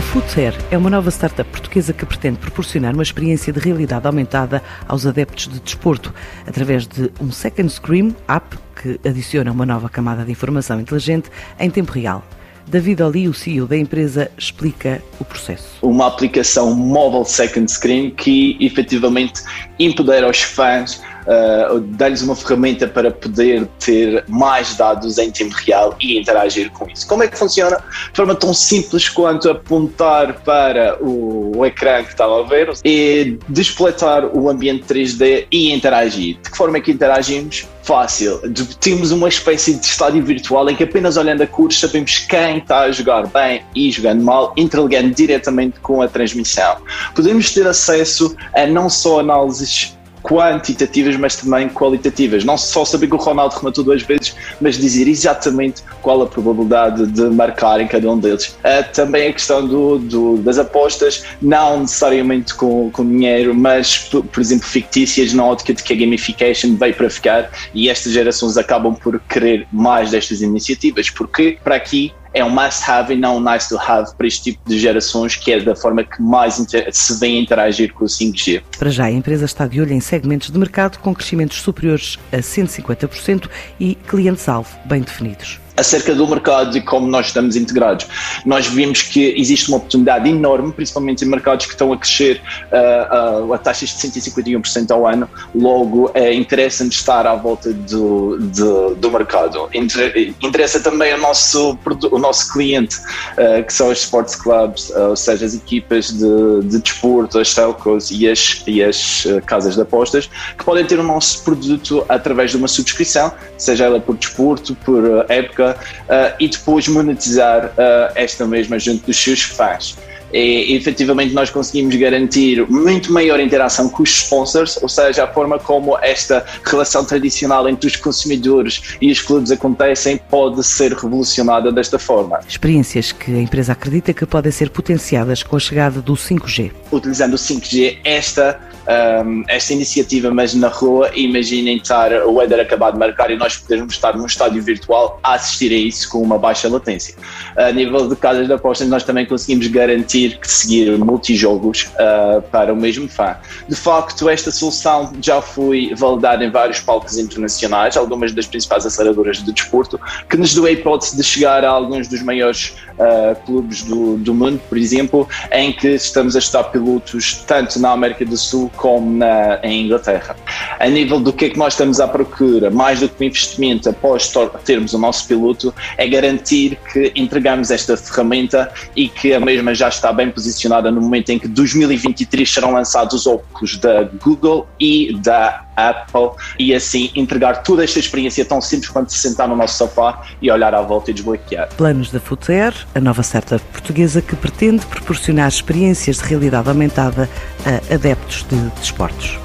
[0.00, 4.62] A Foodshare é uma nova startup portuguesa que pretende proporcionar uma experiência de realidade aumentada
[4.88, 6.14] aos adeptos de desporto
[6.46, 11.70] através de um second screen app que adiciona uma nova camada de informação inteligente em
[11.70, 12.24] tempo real.
[12.70, 15.66] David Oli, o CEO da empresa, explica o processo.
[15.82, 19.42] Uma aplicação mobile second screen que efetivamente
[19.76, 25.96] empodera os fãs uh, dar-lhes uma ferramenta para poder ter mais dados em tempo real
[26.00, 27.08] e interagir com isso.
[27.08, 27.76] Como é que funciona?
[27.76, 33.36] De forma tão simples quanto apontar para o, o ecrã que estava a ver e
[33.48, 36.38] despletar o ambiente 3D e interagir.
[36.40, 37.66] De que forma é que interagimos?
[37.90, 38.40] Fácil.
[38.78, 42.82] Temos uma espécie de estádio virtual em que apenas olhando a cores sabemos quem está
[42.82, 46.76] a jogar bem e jogando mal, interligando diretamente com a transmissão.
[47.16, 52.44] Podemos ter acesso a não só análises quantitativas, mas também qualitativas.
[52.44, 57.06] Não só saber que o Ronaldo rematou duas vezes, mas dizer exatamente qual a probabilidade
[57.06, 58.48] de marcar em cada um deles.
[58.48, 64.24] Uh, também a questão do, do, das apostas, não necessariamente com, com dinheiro, mas, por,
[64.24, 68.56] por, exemplo, fictícias, na ótica de que a gamification veio para ficar e estas gerações
[68.56, 73.40] acabam por querer mais destas iniciativas, porque para aqui é um must-have e não um
[73.40, 76.54] nice-to-have para este tipo de gerações, que é da forma que mais
[76.92, 78.62] se vem interagir com o 5G.
[78.78, 82.38] Para já, a empresa está de olho em segmentos de mercado com crescimentos superiores a
[82.38, 88.06] 150% e clientes-alvo bem definidos acerca do mercado e como nós estamos integrados.
[88.44, 93.46] Nós vimos que existe uma oportunidade enorme, principalmente em mercados que estão a crescer uh,
[93.46, 98.94] uh, a taxas de 151% ao ano, logo é interessa-nos estar à volta do, do,
[98.94, 99.68] do mercado.
[99.72, 101.78] interessa também o nosso,
[102.10, 106.78] o nosso cliente, uh, que são os sports clubs, ou seja, as equipas de, de
[106.78, 111.42] desporto, as telcos e as, e as casas de apostas, que podem ter o nosso
[111.42, 117.66] produto através de uma subscrição, seja ela por desporto, por época, uh, e depois monetizar
[117.66, 119.96] uh, esta mesma junto dos seus fãs.
[120.32, 125.58] E efetivamente nós conseguimos garantir muito maior interação com os sponsors, ou seja, a forma
[125.58, 131.98] como esta relação tradicional entre os consumidores e os clubes acontecem pode ser revolucionada desta
[131.98, 132.40] forma.
[132.48, 136.70] Experiências que a empresa acredita que podem ser potenciadas com a chegada do 5G.
[136.92, 138.60] Utilizando o 5G, esta
[138.90, 143.56] um, esta iniciativa, mas na rua, imaginem estar o Éder acabar de marcar e nós
[143.56, 147.14] podermos estar num estádio virtual a assistir a isso com uma baixa latência.
[147.56, 152.72] A nível de casas de apostas, nós também conseguimos garantir que seguir multijogos uh, para
[152.72, 153.36] o mesmo fã.
[153.68, 159.42] De facto, esta solução já foi validada em vários palcos internacionais, algumas das principais aceleradoras
[159.42, 163.82] de desporto, que nos deu a hipótese de chegar a alguns dos maiores uh, clubes
[163.82, 168.36] do, do mundo, por exemplo, em que estamos a estudar pilotos tanto na América do
[168.36, 170.34] Sul como na, em Inglaterra.
[170.78, 173.90] A nível do que é que nós estamos à procura, mais do que um investimento
[173.90, 174.32] após
[174.64, 179.88] termos o nosso piloto, é garantir que entregamos esta ferramenta e que a mesma já
[179.88, 185.14] está bem posicionada no momento em que 2023 serão lançados os óculos da Google e
[185.18, 189.78] da Apple e assim entregar toda esta experiência tão simples quanto se sentar no nosso
[189.78, 191.68] sofá e olhar à volta e desbloquear.
[191.76, 197.28] Planos da Footair, a nova startup portuguesa que pretende proporcionar experiências de realidade aumentada
[197.64, 199.38] a adeptos de desportos.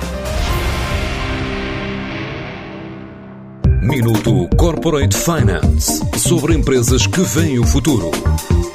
[3.81, 8.09] Minuto Corporate Finance sobre empresas que veem o futuro.